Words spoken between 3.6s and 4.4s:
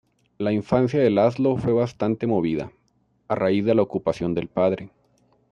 de la ocupación